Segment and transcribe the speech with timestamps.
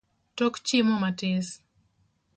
[0.37, 1.47] Tok chiemo matis